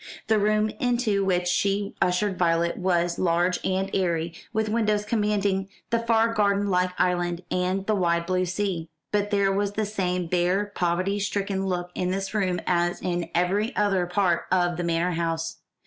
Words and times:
The 0.29 0.39
room 0.39 0.69
into 0.79 1.23
which 1.23 1.47
she 1.47 1.93
ushered 2.01 2.35
Violet 2.39 2.75
was 2.75 3.19
large 3.19 3.59
and 3.63 3.87
airy, 3.93 4.33
with 4.51 4.67
windows 4.67 5.05
commanding 5.05 5.69
the 5.91 5.99
fair 5.99 6.33
garden 6.33 6.71
like 6.71 6.99
island, 6.99 7.43
and 7.51 7.85
the 7.85 7.93
wide 7.93 8.25
blue 8.25 8.45
sea. 8.47 8.89
But 9.11 9.29
there 9.29 9.51
was 9.51 9.73
the 9.73 9.85
same 9.85 10.25
bare, 10.25 10.65
poverty 10.73 11.19
stricken 11.19 11.67
look 11.67 11.91
in 11.93 12.09
this 12.09 12.33
room 12.33 12.59
as 12.65 12.99
in 12.99 13.29
every 13.35 13.75
other 13.75 14.07
part 14.07 14.45
of 14.51 14.77
the 14.77 14.83
manor 14.83 15.11
house. 15.11 15.57